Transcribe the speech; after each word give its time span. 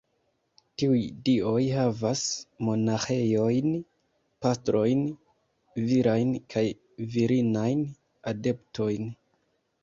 Tiuj 0.83 0.99
dioj 1.27 1.59
havas 1.73 2.23
monaĥejojn, 2.69 3.75
pastrojn, 4.47 5.05
virajn 5.91 6.33
kaj 6.55 6.65
virinajn 7.19 7.85
adeptojn. 8.35 9.15